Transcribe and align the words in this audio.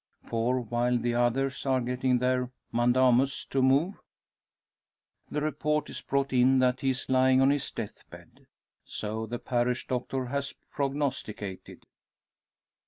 For, 0.23 0.61
while 0.61 0.97
the 0.97 1.13
others 1.13 1.63
are 1.67 1.79
getting 1.79 2.17
their 2.17 2.49
mandamus 2.71 3.45
to 3.51 3.61
move, 3.61 4.01
the 5.29 5.41
report 5.41 5.91
is 5.91 6.01
brought 6.01 6.33
in 6.33 6.57
that 6.57 6.79
he 6.81 6.89
is 6.89 7.07
lying 7.07 7.39
on 7.39 7.51
his 7.51 7.69
death 7.69 8.09
bed! 8.09 8.47
So 8.83 9.27
the 9.27 9.37
parish 9.37 9.85
doctor 9.85 10.25
has 10.25 10.55
prognosticated. 10.71 11.85